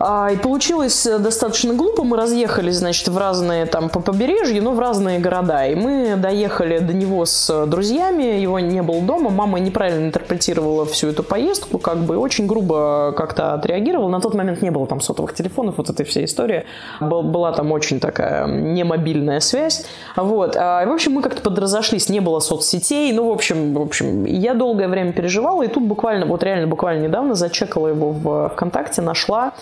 А, 0.03 0.31
и 0.31 0.37
получилось 0.37 1.07
достаточно 1.19 1.73
глупо. 1.73 2.03
Мы 2.03 2.17
разъехались, 2.17 2.77
значит, 2.77 3.07
в 3.07 3.17
разные 3.17 3.65
там 3.67 3.89
по 3.89 3.99
побережью, 3.99 4.63
но 4.63 4.71
в 4.71 4.79
разные 4.79 5.19
города. 5.19 5.67
И 5.67 5.75
мы 5.75 6.15
доехали 6.15 6.79
до 6.79 6.93
него 6.93 7.25
с 7.25 7.65
друзьями, 7.67 8.23
его 8.23 8.59
не 8.59 8.81
было 8.81 9.01
дома. 9.01 9.29
Мама 9.29 9.59
неправильно 9.59 10.07
интерпретировала 10.07 10.85
всю 10.85 11.09
эту 11.09 11.21
поездку, 11.23 11.77
как 11.77 11.99
бы 11.99 12.17
очень 12.17 12.47
грубо 12.47 13.13
как-то 13.15 13.53
отреагировала. 13.53 14.09
На 14.09 14.19
тот 14.19 14.33
момент 14.33 14.61
не 14.61 14.71
было 14.71 14.87
там 14.87 15.01
сотовых 15.01 15.35
телефонов, 15.35 15.75
вот 15.77 15.89
этой 15.89 16.05
всей 16.05 16.25
истории. 16.25 16.65
Была 16.99 17.51
там 17.51 17.71
очень 17.71 17.99
такая 17.99 18.47
немобильная 18.47 19.39
связь. 19.39 19.85
Вот. 20.15 20.55
А, 20.57 20.85
в 20.85 20.91
общем, 20.91 21.13
мы 21.13 21.21
как-то 21.21 21.43
подразошлись, 21.43 22.09
не 22.09 22.21
было 22.21 22.39
соцсетей. 22.39 23.13
Ну, 23.13 23.29
в 23.29 23.31
общем, 23.31 23.75
в 23.75 23.81
общем, 23.81 24.25
я 24.25 24.55
долгое 24.55 24.87
время 24.87 25.13
переживала, 25.13 25.61
и 25.61 25.67
тут 25.67 25.83
буквально, 25.83 26.25
вот 26.25 26.43
реально 26.43 26.65
буквально 26.65 27.03
недавно 27.03 27.35
зачекала 27.35 27.89
его 27.89 28.11
в 28.11 28.49
ВКонтакте, 28.49 29.01
нашла 29.01 29.53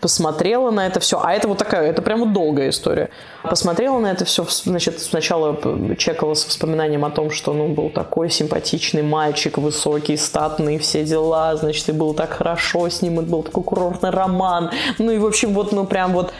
посмотрела 0.00 0.70
на 0.70 0.86
это 0.86 1.00
все, 1.00 1.20
а 1.22 1.32
это 1.32 1.48
вот 1.48 1.58
такая, 1.58 1.90
это 1.90 2.02
прям 2.02 2.20
вот 2.20 2.32
долгая 2.32 2.70
история. 2.70 3.10
Посмотрела 3.42 3.98
на 3.98 4.12
это 4.12 4.24
все, 4.24 4.46
значит, 4.48 5.00
сначала 5.00 5.56
чекала 5.96 6.34
с 6.34 6.46
воспоминанием 6.46 7.04
о 7.04 7.10
том, 7.10 7.30
что, 7.30 7.52
ну, 7.52 7.68
был 7.68 7.90
такой 7.90 8.30
симпатичный 8.30 9.02
мальчик, 9.02 9.58
высокий, 9.58 10.16
статный, 10.16 10.78
все 10.78 11.04
дела, 11.04 11.56
значит, 11.56 11.88
и 11.88 11.92
было 11.92 12.14
так 12.14 12.34
хорошо 12.34 12.88
с 12.88 13.02
ним, 13.02 13.20
это 13.20 13.28
был 13.28 13.42
такой 13.42 13.64
курортный 13.64 14.10
роман, 14.10 14.70
ну 14.98 15.10
и, 15.10 15.18
в 15.18 15.26
общем, 15.26 15.54
вот, 15.54 15.72
ну, 15.72 15.84
прям 15.84 16.12
вот 16.12 16.32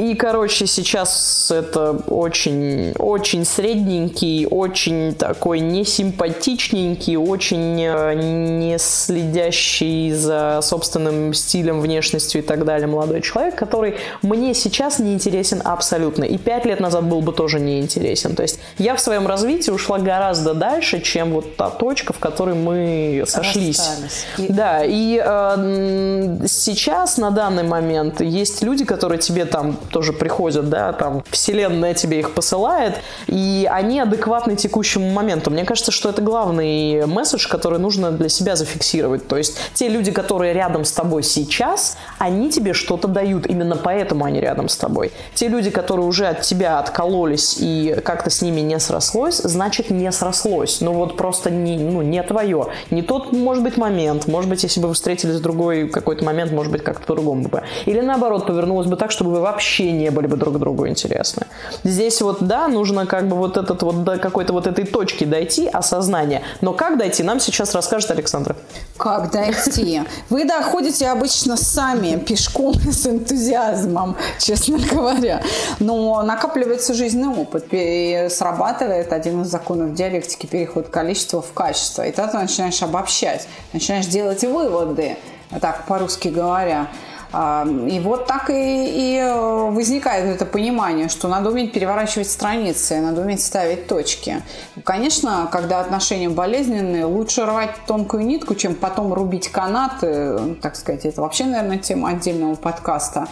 и, 0.00 0.14
короче, 0.14 0.66
сейчас 0.66 1.50
это 1.50 1.90
очень, 2.06 2.92
очень 2.98 3.44
средненький, 3.44 4.46
очень 4.46 5.14
такой 5.14 5.60
несимпатичненький, 5.60 7.16
очень 7.16 7.82
э, 7.82 8.14
не 8.14 8.78
следящий 8.78 10.10
за 10.12 10.60
собственным 10.62 11.34
стилем, 11.34 11.82
внешностью 11.82 12.40
и 12.40 12.44
так 12.44 12.64
далее 12.64 12.86
молодой 12.86 13.20
человек, 13.20 13.56
который 13.56 13.96
мне 14.22 14.54
сейчас 14.54 15.00
не 15.00 15.12
интересен 15.12 15.60
абсолютно. 15.62 16.24
И 16.24 16.38
пять 16.38 16.64
лет 16.64 16.80
назад 16.80 17.04
был 17.04 17.20
бы 17.20 17.34
тоже 17.34 17.60
не 17.60 17.80
интересен. 17.80 18.34
То 18.34 18.42
есть 18.42 18.58
я 18.78 18.94
в 18.94 19.00
своем 19.00 19.26
развитии 19.26 19.70
ушла 19.70 19.98
гораздо 19.98 20.54
дальше, 20.54 21.02
чем 21.02 21.32
вот 21.32 21.56
та 21.56 21.68
точка, 21.68 22.14
в 22.14 22.18
которой 22.18 22.54
мы 22.54 23.24
сошлись. 23.26 23.78
Расстались. 23.78 24.48
Да, 24.48 24.82
и 24.82 25.22
э, 25.22 26.46
сейчас 26.48 27.18
на 27.18 27.30
данный 27.30 27.64
момент 27.64 28.22
есть 28.22 28.62
люди, 28.62 28.86
которые 28.86 29.18
тебе 29.18 29.44
там 29.44 29.76
тоже 29.90 30.12
приходят, 30.12 30.68
да, 30.68 30.92
там 30.92 31.22
вселенная 31.30 31.94
тебе 31.94 32.20
их 32.20 32.32
посылает, 32.32 32.94
и 33.26 33.68
они 33.70 34.00
адекватны 34.00 34.56
текущему 34.56 35.10
моменту. 35.10 35.50
Мне 35.50 35.64
кажется, 35.64 35.92
что 35.92 36.08
это 36.08 36.22
главный 36.22 37.06
месседж, 37.06 37.48
который 37.48 37.78
нужно 37.78 38.10
для 38.12 38.28
себя 38.28 38.56
зафиксировать. 38.56 39.26
То 39.28 39.36
есть 39.36 39.58
те 39.74 39.88
люди, 39.88 40.10
которые 40.10 40.52
рядом 40.52 40.84
с 40.84 40.92
тобой 40.92 41.22
сейчас, 41.22 41.96
они 42.18 42.50
тебе 42.50 42.72
что-то 42.72 43.08
дают, 43.08 43.46
именно 43.46 43.76
поэтому 43.76 44.24
они 44.24 44.40
рядом 44.40 44.68
с 44.68 44.76
тобой. 44.76 45.12
Те 45.34 45.48
люди, 45.48 45.70
которые 45.70 46.06
уже 46.06 46.26
от 46.26 46.42
тебя 46.42 46.78
откололись 46.78 47.56
и 47.58 48.00
как-то 48.04 48.30
с 48.30 48.42
ними 48.42 48.60
не 48.60 48.78
срослось, 48.78 49.38
значит 49.38 49.90
не 49.90 50.10
срослось. 50.12 50.80
Ну 50.80 50.92
вот 50.92 51.16
просто 51.16 51.50
не, 51.50 51.78
ну, 51.78 52.02
не 52.02 52.22
твое. 52.22 52.68
Не 52.90 53.02
тот, 53.02 53.32
может 53.32 53.64
быть, 53.64 53.76
момент. 53.76 54.26
Может 54.26 54.50
быть, 54.50 54.62
если 54.62 54.80
бы 54.80 54.88
вы 54.88 54.94
встретились 54.94 55.36
в 55.36 55.42
другой 55.42 55.88
какой-то 55.88 56.24
момент, 56.24 56.52
может 56.52 56.72
быть, 56.72 56.82
как-то 56.82 57.06
по-другому 57.06 57.48
бы. 57.48 57.62
Или 57.86 58.00
наоборот, 58.00 58.46
повернулось 58.46 58.86
бы 58.86 58.96
так, 58.96 59.10
чтобы 59.10 59.32
вы 59.32 59.40
вообще 59.40 59.79
вообще 59.80 59.92
не 59.92 60.10
были 60.10 60.26
бы 60.26 60.36
друг 60.36 60.58
другу 60.58 60.86
интересны. 60.88 61.46
Здесь 61.84 62.20
вот, 62.20 62.38
да, 62.40 62.68
нужно 62.68 63.06
как 63.06 63.28
бы 63.28 63.36
вот 63.36 63.56
этот 63.56 63.82
вот 63.82 64.04
до 64.04 64.18
какой-то 64.18 64.52
вот 64.52 64.66
этой 64.66 64.84
точки 64.84 65.24
дойти, 65.24 65.68
осознания. 65.68 66.42
Но 66.60 66.72
как 66.72 66.98
дойти, 66.98 67.22
нам 67.22 67.40
сейчас 67.40 67.74
расскажет 67.74 68.10
Александра. 68.10 68.56
Как 68.96 69.30
дойти? 69.30 70.02
Вы 70.30 70.44
доходите 70.44 71.08
обычно 71.08 71.56
сами, 71.56 72.18
пешком 72.18 72.74
с 72.92 73.06
энтузиазмом, 73.06 74.16
честно 74.38 74.78
говоря. 74.78 75.42
Но 75.78 76.22
накапливается 76.22 76.94
жизненный 76.94 77.34
опыт. 77.34 77.66
И 77.70 78.28
срабатывает 78.30 79.12
один 79.12 79.42
из 79.42 79.48
законов 79.48 79.94
диалектики 79.94 80.46
переход 80.46 80.88
количества 80.88 81.40
в 81.40 81.52
качество. 81.52 82.06
И 82.06 82.12
тогда 82.12 82.32
ты 82.32 82.38
начинаешь 82.38 82.82
обобщать, 82.82 83.48
начинаешь 83.72 84.06
делать 84.06 84.42
выводы, 84.42 85.16
так 85.60 85.86
по-русски 85.86 86.28
говоря. 86.28 86.88
И 87.32 88.00
вот 88.02 88.26
так 88.26 88.50
и, 88.50 88.54
и 88.54 89.16
э, 89.18 89.70
возникает 89.70 90.26
это 90.26 90.44
понимание, 90.44 91.08
что 91.08 91.28
надо 91.28 91.50
уметь 91.50 91.72
переворачивать 91.72 92.28
страницы, 92.28 93.00
надо 93.00 93.20
уметь 93.20 93.40
ставить 93.40 93.86
точки. 93.86 94.42
Конечно, 94.82 95.48
когда 95.52 95.78
отношения 95.78 96.28
болезненные, 96.28 97.04
лучше 97.04 97.46
рвать 97.46 97.76
тонкую 97.86 98.26
нитку, 98.26 98.56
чем 98.56 98.74
потом 98.74 99.14
рубить 99.14 99.46
канаты, 99.46 100.56
так 100.60 100.74
сказать, 100.74 101.06
это 101.06 101.20
вообще, 101.20 101.44
наверное, 101.44 101.78
тема 101.78 102.08
отдельного 102.08 102.56
подкаста. 102.56 103.28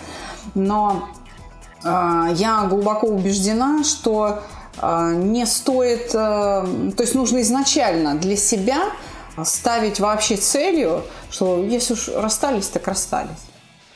Но 0.55 1.09
э, 1.83 2.29
я 2.35 2.67
глубоко 2.71 3.09
убеждена, 3.09 3.83
что 3.83 4.39
э, 4.81 5.13
не 5.17 5.45
стоит, 5.45 6.13
то 6.13 6.67
есть 7.01 7.17
нужно 7.17 7.43
изначально 7.43 8.15
для 8.15 8.37
себя 8.37 8.79
ставить 9.45 9.99
вообще 9.99 10.37
целью, 10.37 11.03
что 11.31 11.59
если 11.59 11.95
уж 11.95 12.09
расстались, 12.09 12.69
так 12.69 12.87
расстались. 12.87 13.49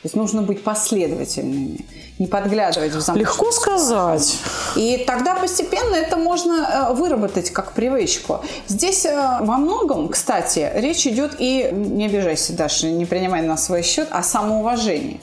То 0.03 0.07
есть 0.07 0.17
нужно 0.17 0.41
быть 0.41 0.61
последовательными, 0.61 1.85
не 2.19 2.27
подглядывать 2.27 2.91
в 2.91 2.99
замок. 2.99 3.21
Легко 3.21 3.51
сказать. 3.53 4.37
И 4.75 5.01
тогда 5.07 5.33
постепенно 5.33 5.95
это 5.95 6.17
можно 6.17 6.89
э, 6.91 6.93
выработать 6.93 7.51
как 7.51 7.71
привычку. 7.71 8.41
Здесь 8.67 9.05
э, 9.05 9.37
во 9.39 9.55
многом, 9.55 10.09
кстати, 10.09 10.69
речь 10.75 11.07
идет 11.07 11.37
и, 11.39 11.69
не 11.71 12.07
обижайся, 12.07 12.51
Даша, 12.51 12.87
не 12.87 13.05
принимай 13.05 13.43
на 13.43 13.55
свой 13.55 13.81
счет, 13.81 14.09
о 14.11 14.23
самоуважении. 14.23 15.21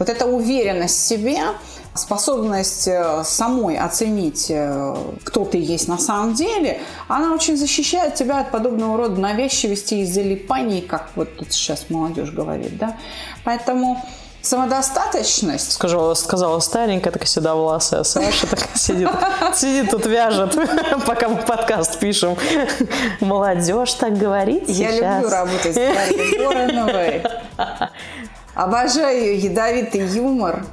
Вот 0.00 0.08
эта 0.08 0.26
уверенность 0.26 0.96
в 0.96 1.06
себе, 1.06 1.38
способность 1.96 2.88
э, 2.88 3.22
самой 3.24 3.76
оценить, 3.78 4.52
кто 5.24 5.44
ты 5.44 5.58
есть 5.58 5.88
на 5.88 5.98
самом 5.98 6.34
деле, 6.34 6.80
она 7.08 7.32
очень 7.32 7.56
защищает 7.56 8.14
тебя 8.14 8.40
от 8.40 8.50
подобного 8.50 8.96
рода 8.96 9.20
навязчивости 9.20 9.94
и 9.94 10.06
залипаний, 10.06 10.80
как 10.80 11.10
вот 11.16 11.36
тут 11.36 11.52
сейчас 11.52 11.90
молодежь 11.90 12.30
говорит, 12.30 12.76
да. 12.78 12.96
Поэтому 13.44 14.02
самодостаточность. 14.46 15.72
Сказала, 15.72 16.14
сказала 16.14 16.60
старенькая, 16.60 17.10
такая 17.10 17.26
седовласая 17.26 18.04
Саша 18.04 18.46
так 18.46 18.68
сидит, 18.74 19.08
сидит 19.54 19.90
тут 19.90 20.06
вяжет, 20.06 20.56
пока 21.06 21.28
мы 21.28 21.42
подкаст 21.42 21.98
пишем. 21.98 22.36
Молодежь 23.20 23.94
так 23.94 24.16
говорит 24.16 24.68
Я 24.68 24.92
люблю 24.92 25.30
работать 25.30 25.72
с 25.72 25.74
Дарьей 25.74 26.44
Вороновой. 26.44 27.22
Обожаю 28.56 29.38
ядовитый 29.38 30.06
юмор. 30.06 30.64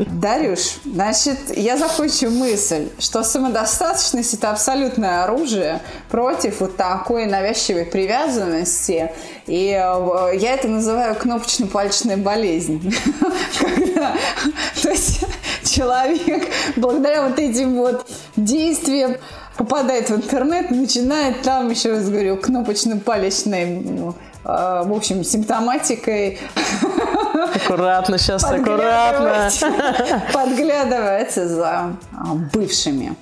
Дарюш, 0.00 0.80
значит, 0.84 1.38
я 1.56 1.76
закончу 1.76 2.28
мысль, 2.28 2.88
что 2.98 3.22
самодостаточность– 3.22 4.34
это 4.34 4.50
абсолютное 4.50 5.22
оружие 5.22 5.80
против 6.10 6.58
вот 6.58 6.76
такой 6.76 7.26
навязчивой 7.26 7.84
привязанности. 7.84 9.12
И 9.46 9.68
э, 9.68 10.36
я 10.38 10.54
это 10.54 10.66
называю 10.66 11.14
кнопочно-пальчная 11.14 12.16
болезнь. 12.16 12.92
Когда, 13.60 14.16
то 14.82 14.90
есть 14.90 15.24
человек 15.62 16.48
благодаря 16.74 17.28
вот 17.28 17.38
этим 17.38 17.76
вот 17.76 18.08
действиям 18.34 19.14
попадает 19.56 20.10
в 20.10 20.16
интернет, 20.16 20.72
начинает 20.72 21.42
там, 21.42 21.70
еще 21.70 21.92
раз 21.92 22.08
говорю, 22.08 22.38
кнопочно-палечной 22.38 23.66
ну, 23.66 24.14
э, 24.44 24.82
в 24.84 24.92
общем, 24.92 25.22
симптоматикой 25.22 26.40
Аккуратно, 27.44 28.18
сейчас 28.18 28.44
аккуратно. 28.44 29.50
Подглядывается 30.32 31.48
за 31.48 31.68
а, 32.12 32.34
бывшими. 32.52 33.14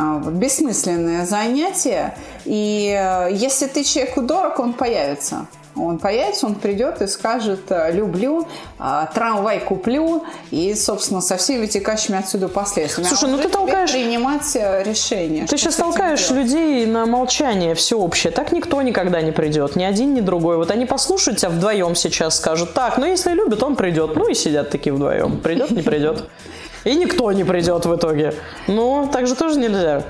А, 0.00 0.18
бессмысленное 0.18 1.26
занятие. 1.26 2.14
И 2.46 2.96
э, 2.98 3.28
если 3.32 3.66
ты 3.66 3.84
человеку 3.84 4.22
дорог, 4.22 4.58
он 4.58 4.72
появится. 4.72 5.46
Он 5.76 5.98
появится, 5.98 6.46
он 6.46 6.54
придет 6.54 7.02
и 7.02 7.06
скажет 7.06 7.60
э, 7.68 7.92
«люблю», 7.92 8.48
э, 8.78 9.06
«трамвай 9.14 9.60
куплю» 9.60 10.24
и, 10.50 10.74
собственно, 10.74 11.20
со 11.20 11.36
всеми 11.36 11.60
вытекающими 11.60 12.18
отсюда 12.18 12.48
последствиями. 12.48 13.08
Слушай, 13.08 13.28
а 13.28 13.36
ну 13.36 13.42
ты 13.42 13.50
толкаешь... 13.50 13.92
принимать 13.92 14.56
э, 14.56 14.82
решение. 14.84 15.46
Ты 15.46 15.58
сейчас 15.58 15.76
толкаешь 15.76 16.26
делать. 16.26 16.46
людей 16.46 16.86
на 16.86 17.04
молчание 17.04 17.74
всеобщее. 17.74 18.32
Так 18.32 18.52
никто 18.52 18.80
никогда 18.80 19.20
не 19.20 19.32
придет, 19.32 19.76
ни 19.76 19.84
один, 19.84 20.14
ни 20.14 20.20
другой. 20.20 20.56
Вот 20.56 20.70
они 20.70 20.86
послушают 20.86 21.40
тебя 21.40 21.50
вдвоем 21.50 21.94
сейчас, 21.94 22.38
скажут 22.38 22.72
«так, 22.72 22.96
ну 22.96 23.04
если 23.04 23.32
любит, 23.32 23.62
он 23.62 23.76
придет». 23.76 24.16
Ну 24.16 24.30
и 24.30 24.34
сидят 24.34 24.70
такие 24.70 24.94
вдвоем. 24.94 25.40
Придет, 25.40 25.70
не 25.72 25.82
придет. 25.82 26.24
И 26.84 26.94
никто 26.94 27.30
не 27.32 27.44
придет 27.44 27.84
в 27.84 27.94
итоге. 27.94 28.34
Ну, 28.66 29.08
так 29.12 29.26
же 29.26 29.34
тоже 29.34 29.58
нельзя. 29.58 30.02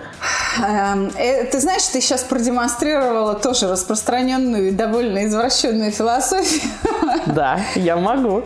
Эм, 0.58 1.10
э, 1.16 1.44
ты 1.44 1.60
знаешь, 1.60 1.84
ты 1.84 2.00
сейчас 2.00 2.22
продемонстрировала 2.22 3.34
тоже 3.34 3.68
распространенную 3.68 4.68
и 4.68 4.70
довольно 4.70 5.26
извращенную 5.26 5.92
философию. 5.92 6.70
Да, 7.26 7.60
я 7.74 7.96
могу. 7.96 8.44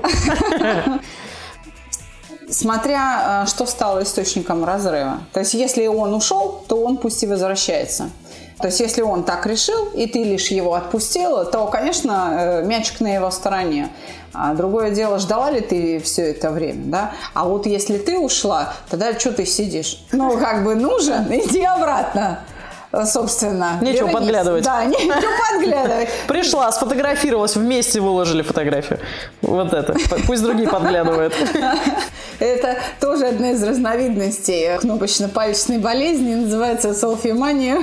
Смотря, 2.50 3.44
э, 3.44 3.48
что 3.48 3.66
стало 3.66 4.02
источником 4.02 4.64
разрыва. 4.64 5.20
То 5.32 5.40
есть, 5.40 5.54
если 5.54 5.86
он 5.86 6.14
ушел, 6.14 6.64
то 6.66 6.82
он 6.82 6.96
пусть 6.96 7.22
и 7.22 7.26
возвращается. 7.26 8.10
То 8.58 8.68
есть, 8.68 8.80
если 8.80 9.02
он 9.02 9.24
так 9.24 9.46
решил, 9.46 9.86
и 9.94 10.06
ты 10.06 10.22
лишь 10.22 10.48
его 10.48 10.74
отпустила, 10.74 11.44
то, 11.44 11.66
конечно, 11.66 12.60
э, 12.62 12.64
мячик 12.64 13.00
на 13.00 13.14
его 13.14 13.30
стороне. 13.30 13.88
А 14.32 14.54
другое 14.54 14.90
дело, 14.90 15.18
ждала 15.18 15.50
ли 15.50 15.60
ты 15.60 16.00
все 16.00 16.30
это 16.30 16.50
время, 16.50 16.84
да? 16.86 17.12
А 17.34 17.44
вот 17.44 17.66
если 17.66 17.98
ты 17.98 18.18
ушла, 18.18 18.74
тогда 18.88 19.18
что 19.18 19.32
ты 19.32 19.46
сидишь? 19.46 20.04
Ну, 20.12 20.38
как 20.38 20.64
бы 20.64 20.74
нужен, 20.74 21.26
иди 21.30 21.62
обратно 21.62 22.40
собственно. 23.06 23.78
Нечего 23.80 24.06
вернись. 24.06 24.14
подглядывать. 24.14 24.64
Да, 24.64 24.84
нечего 24.84 25.14
подглядывать. 25.50 26.08
Пришла, 26.28 26.70
сфотографировалась, 26.70 27.56
вместе 27.56 28.00
выложили 28.00 28.42
фотографию. 28.42 29.00
Вот 29.42 29.72
это. 29.72 29.96
Пусть 30.26 30.42
другие 30.42 30.68
подглядывают. 30.68 31.34
Это 32.38 32.78
тоже 33.24 33.34
одна 33.34 33.50
из 33.52 33.62
разновидностей 33.62 34.76
кнопочно-пальчной 34.78 35.78
болезни, 35.78 36.34
называется 36.34 36.94
селфимания. 36.94 37.78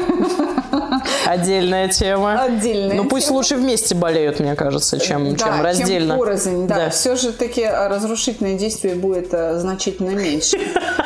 Отдельная 1.25 1.87
тема. 1.89 2.41
Отдельная 2.43 2.95
Ну 2.95 3.05
пусть 3.05 3.29
лучше 3.31 3.55
вместе 3.55 3.95
болеют, 3.95 4.39
мне 4.39 4.55
кажется, 4.55 4.99
чем, 4.99 5.31
да, 5.31 5.37
чем 5.37 5.61
раздельно. 5.61 6.13
Чем 6.13 6.19
порознь, 6.19 6.67
да. 6.67 6.75
да. 6.75 6.89
Все 6.89 7.15
же 7.15 7.31
таки 7.31 7.65
разрушительное 7.65 8.57
действие 8.57 8.95
будет 8.95 9.29
э, 9.31 9.57
значительно 9.59 10.11
меньше. 10.11 10.57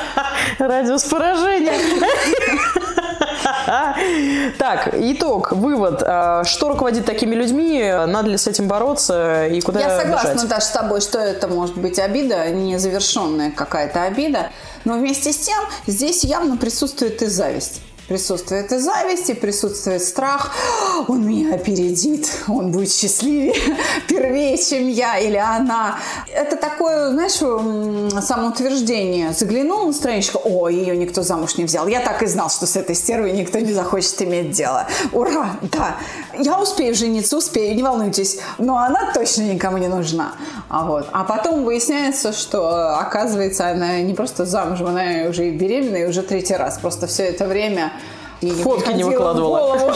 Радиус 0.60 1.04
поражения. 1.04 1.74
Так, 4.58 4.90
итог, 4.94 5.52
вывод. 5.52 6.04
А, 6.06 6.44
что 6.44 6.70
руководит 6.70 7.06
такими 7.06 7.36
людьми? 7.36 7.82
Надо 8.08 8.30
ли 8.30 8.38
с 8.38 8.48
этим 8.48 8.68
бороться 8.68 9.48
и 9.48 9.62
куда 9.62 9.80
Я 9.80 10.00
согласна 10.00 10.34
бежать? 10.34 10.50
даже 10.50 10.66
с 10.66 10.70
тобой, 10.72 11.02
что 11.02 11.20
это 11.20 11.48
может 11.48 11.78
быть 11.78 12.00
обида, 12.00 12.50
незавершенная 12.50 13.52
какая-то 13.52 14.04
обида. 14.04 14.52
Но 14.84 14.94
вместе 14.94 15.32
с 15.34 15.38
тем 15.38 15.60
здесь 15.88 16.24
явно 16.24 16.58
присутствует 16.58 17.22
и 17.22 17.26
зависть. 17.28 17.82
Присутствует 18.08 18.72
и 18.72 18.78
зависть, 18.78 19.32
и 19.32 19.34
присутствует 19.34 20.04
страх. 20.04 20.52
Он 21.08 21.28
меня 21.28 21.56
опередит, 21.56 22.30
он 22.48 22.72
будет 22.72 22.92
счастливее, 22.92 23.56
первее, 24.08 24.58
чем 24.58 24.88
я 24.88 25.18
или 25.18 25.38
она. 25.38 25.98
Это 26.32 26.56
такое, 26.56 27.10
знаешь, 27.10 28.24
самоутверждение. 28.24 29.34
Заглянул 29.34 29.88
на 29.88 29.94
страничку, 29.94 30.40
о, 30.44 30.70
ее 30.70 30.96
никто 30.96 31.24
замуж 31.24 31.58
не 31.58 31.66
взял. 31.66 31.88
Я 31.88 32.00
так 32.00 32.22
и 32.22 32.28
знал, 32.28 32.52
что 32.52 32.68
с 32.68 32.76
этой 32.76 32.96
стервой 32.96 33.32
никто 33.32 33.58
не 33.60 33.74
захочет 33.74 34.22
иметь 34.22 34.52
дело. 34.52 34.88
Ура, 35.12 35.58
да. 35.64 35.98
Я 36.40 36.60
успею 36.60 36.96
жениться, 36.96 37.38
успею, 37.38 37.76
не 37.76 37.84
волнуйтесь. 37.84 38.40
Но 38.58 38.78
она 38.78 39.12
точно 39.14 39.44
никому 39.44 39.78
не 39.78 39.88
нужна. 39.88 40.34
А, 40.70 40.86
вот. 40.86 41.08
а 41.12 41.24
потом 41.24 41.64
выясняется, 41.64 42.34
что, 42.34 42.98
оказывается, 42.98 43.70
она 43.70 44.02
не 44.02 44.14
просто 44.14 44.46
замужем, 44.46 44.88
она 44.88 45.30
уже 45.30 45.48
и 45.48 45.52
беременна, 45.52 45.98
и 45.98 46.06
уже 46.06 46.22
третий 46.22 46.56
раз. 46.56 46.78
Просто 46.80 47.08
все 47.08 47.24
это 47.24 47.46
время 47.46 47.92
Фотки 48.42 48.92
не 48.92 49.04
выкладывала. 49.04 49.96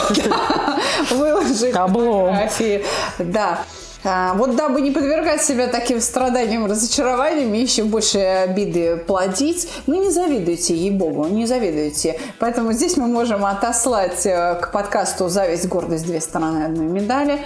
Выложить 1.10 1.72
фотографии. 1.72 2.84
Да. 3.18 3.60
А, 4.02 4.32
вот 4.34 4.56
дабы 4.56 4.80
не 4.80 4.90
подвергать 4.90 5.42
себя 5.42 5.66
таким 5.66 6.00
страданиям, 6.00 6.66
разочарованиям 6.66 7.52
и 7.52 7.60
еще 7.60 7.84
больше 7.84 8.18
обиды 8.18 8.96
плодить, 8.96 9.68
ну 9.86 10.02
не 10.02 10.10
завидуйте, 10.10 10.74
ей-богу, 10.74 11.26
не 11.26 11.46
завидуйте. 11.46 12.18
Поэтому 12.38 12.72
здесь 12.72 12.96
мы 12.96 13.06
можем 13.06 13.44
отослать 13.44 14.24
э, 14.24 14.58
к 14.60 14.72
подкасту 14.72 15.28
«Зависть, 15.28 15.68
гордость. 15.68 16.06
Две 16.06 16.20
стороны 16.20 16.64
одной 16.64 16.86
медали». 16.86 17.40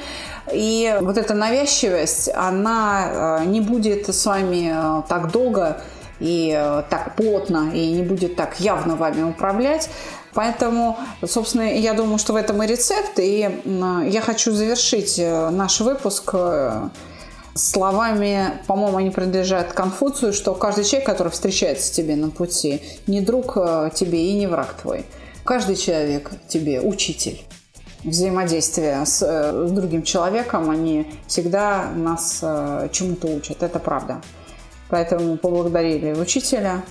И 0.53 0.97
вот 1.01 1.19
эта 1.19 1.35
навязчивость, 1.35 2.31
она 2.33 3.41
э, 3.41 3.45
не 3.47 3.61
будет 3.61 4.09
с 4.09 4.27
вами 4.27 4.73
э, 4.73 5.03
так 5.09 5.33
долго 5.33 5.81
и 6.21 6.53
так 6.91 7.17
плотно, 7.17 7.73
и 7.75 7.91
не 7.91 8.03
будет 8.03 8.37
так 8.37 8.61
явно 8.61 8.95
вами 8.95 9.25
управлять. 9.25 9.91
Поэтому, 10.35 10.99
собственно, 11.25 11.63
я 11.63 11.95
думаю, 11.95 12.19
что 12.19 12.33
в 12.33 12.37
этом 12.37 12.63
и 12.63 12.67
рецепт. 12.67 13.19
И 13.19 13.63
я 13.65 14.21
хочу 14.21 14.53
завершить 14.53 15.19
э, 15.19 15.51
наш 15.51 15.81
выпуск 15.81 16.31
э, 16.33 16.89
словами, 17.55 18.53
по-моему, 18.67 18.99
они 18.99 19.11
принадлежат 19.11 19.73
Конфуцию, 19.73 20.33
что 20.33 20.55
каждый 20.55 20.85
человек, 20.85 21.07
который 21.07 21.31
встречается 21.31 21.93
тебе 21.93 22.17
на 22.17 22.31
пути, 22.31 22.83
не 23.07 23.21
друг 23.21 23.57
э, 23.57 23.91
тебе 23.95 24.27
и 24.27 24.33
не 24.35 24.49
враг 24.49 24.75
твой. 24.75 25.07
Каждый 25.45 25.77
человек 25.77 26.33
тебе 26.49 26.81
учитель. 26.81 27.41
Взаимодействие 28.03 29.07
с, 29.07 29.21
с 29.23 29.71
другим 29.71 30.03
человеком, 30.03 30.69
они 30.69 31.07
всегда 31.27 31.91
нас 31.95 32.41
чему-то 32.93 33.29
учат. 33.29 33.63
Это 33.63 33.79
правда. 33.79 34.21
Поэтому 34.91 35.39
поблагодарили 35.39 36.13
учителя, 36.13 36.83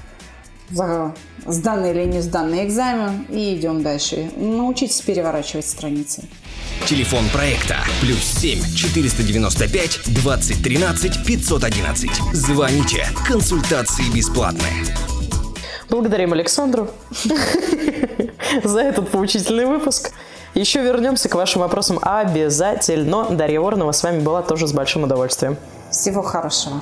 сданный 1.46 1.92
или 1.92 2.06
не 2.06 2.22
сданный 2.22 2.66
экзамен 2.66 3.26
и 3.30 3.56
идем 3.56 3.84
дальше. 3.84 4.32
Научитесь 4.36 5.02
переворачивать 5.02 5.68
страницы. 5.68 6.24
Телефон 6.86 7.24
проекта 7.32 7.78
плюс 8.02 8.20
7 8.20 8.60
495 8.76 10.02
2013 10.06 11.26
511. 11.26 12.12
Звоните. 12.34 13.08
Консультации 13.28 14.10
бесплатные. 14.14 14.86
Благодарим 15.90 16.34
Александру 16.34 16.90
за 18.64 18.80
этот 18.80 19.10
поучительный 19.10 19.66
выпуск. 19.66 20.12
Еще 20.56 20.82
вернемся 20.82 21.30
к 21.30 21.36
вашим 21.36 21.62
вопросам 21.62 22.00
обязательно. 22.02 23.30
Дарья 23.30 23.60
Воронова 23.60 23.92
с 23.92 24.04
вами 24.04 24.20
была 24.20 24.42
тоже 24.42 24.68
с 24.68 24.74
большим 24.74 25.04
удовольствием. 25.04 25.58
Всего 25.92 26.22
хорошего. 26.22 26.82